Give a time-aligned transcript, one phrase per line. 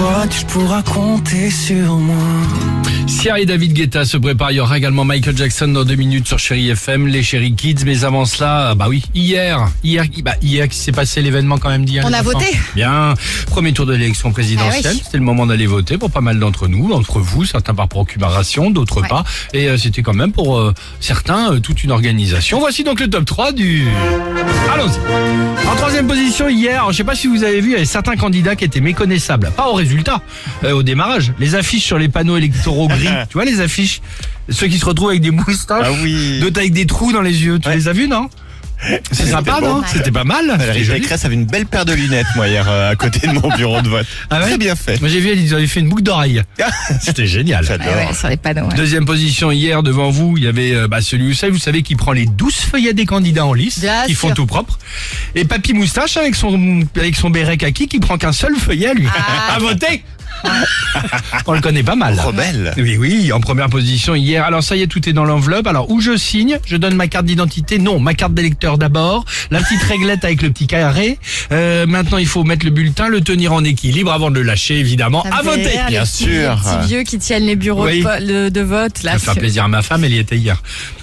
[0.00, 2.16] toi, tu pourras compter sur moi.
[3.06, 4.50] Sierra et David Guetta se préparent.
[4.50, 7.84] Il y aura également Michael Jackson dans deux minutes sur Chéri FM, les Chéri Kids.
[7.84, 11.84] Mais avant cela, bah oui, hier, hier, bah hier, qui s'est passé l'événement quand même
[11.84, 12.04] d'hier.
[12.08, 12.46] On a enfants voté.
[12.74, 13.14] Bien.
[13.48, 14.82] Premier tour de l'élection présidentielle.
[14.86, 15.02] Ah oui.
[15.04, 18.70] C'était le moment d'aller voter pour pas mal d'entre nous, d'entre vous, certains par procuration,
[18.70, 19.08] d'autres Ouais.
[19.08, 19.24] pas.
[19.52, 22.58] Et euh, c'était quand même pour euh, certains euh, toute une organisation.
[22.58, 23.86] Voici donc le top 3 du.
[24.72, 24.98] Allons-y.
[25.80, 28.54] Troisième position hier, je sais pas si vous avez vu, il y avait certains candidats
[28.54, 29.50] qui étaient méconnaissables.
[29.56, 30.20] Pas au résultat,
[30.64, 31.32] euh, au démarrage.
[31.38, 33.08] Les affiches sur les panneaux électoraux gris.
[33.28, 34.02] tu vois les affiches
[34.50, 35.86] Ceux qui se retrouvent avec des moustaches.
[35.88, 36.38] Ah oui.
[36.40, 37.58] D'autres avec des trous dans les yeux.
[37.58, 37.76] Tu Ouais.
[37.76, 38.28] les as vus, non?
[39.12, 40.46] C'est sympa, non C'était pas mal.
[40.58, 41.00] Valérie.
[41.00, 43.80] Pécresse avait une belle paire de lunettes, moi, hier, euh, à côté de mon bureau
[43.82, 44.06] de vote.
[44.30, 45.00] Ah ouais Très bien fait.
[45.00, 46.42] Moi j'ai vu, ils avaient fait une boucle d'oreille.
[47.00, 47.64] C'était génial.
[47.64, 47.86] J'adore.
[47.92, 48.66] Ah ouais, sur les panneaux.
[48.66, 48.74] ouais.
[48.76, 51.82] Deuxième position hier devant vous, il y avait euh, bah, celui vous savez, vous savez
[51.82, 54.36] qui prend les 12 feuillets des candidats en lice, Bien qui font sûr.
[54.36, 54.78] tout propre,
[55.34, 59.06] et Papy Moustache avec son avec son béret kaki qui prend qu'un seul feuillet lui.
[59.14, 59.54] Ah.
[59.56, 60.02] à voter.
[61.46, 62.18] On le connaît pas mal.
[62.18, 62.72] Rebelle.
[62.76, 64.44] Oui, oui, en première position hier.
[64.44, 65.66] Alors ça y est, tout est dans l'enveloppe.
[65.66, 67.78] Alors où je signe, je donne ma carte d'identité.
[67.78, 69.24] Non, ma carte d'électeur d'abord.
[69.50, 71.18] La petite réglette avec le petit carré.
[71.52, 74.78] Euh, maintenant, il faut mettre le bulletin, le tenir en équilibre avant de le lâcher,
[74.78, 75.24] évidemment.
[75.30, 75.62] À voter.
[75.64, 76.30] les bien petits- sûr.
[76.64, 77.98] Les petits vieux qui tiennent les bureaux Oui.
[77.98, 79.02] de, vo- de- de vote.
[79.02, 80.62] Là, Ça faire c'est- plaisir à ma femme, elle y était hier.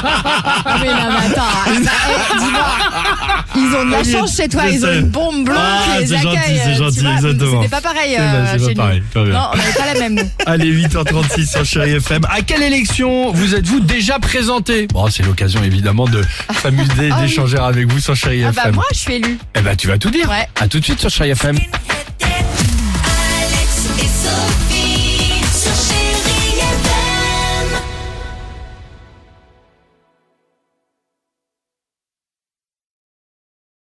[0.00, 2.77] Ah, mais non, mais attends.
[2.90, 4.62] Eh, Ils ont de la chance chez toi.
[4.68, 6.32] Ils ont une bombe blanche Ah, qui les c'est accueille.
[6.34, 7.62] gentil, c'est euh, gentil, exactement.
[7.62, 9.24] C'était pas pareil C'est euh, pas- c'est pas chez pareil, nous.
[9.26, 10.28] Non, on n'avait pas la même.
[10.46, 12.22] Allez, 8h36 sur Chéri FM.
[12.30, 16.22] À quelle élection vous êtes-vous déjà présenté Bon, c'est l'occasion évidemment de
[16.62, 18.64] s'amuser Ah d'échanger avec vous sur Chéri Ah FM.
[18.64, 19.38] bah moi, je suis élue.
[19.54, 20.30] Eh ben, tu vas tout dire.
[20.60, 21.56] À tout de suite sur Chéri FM.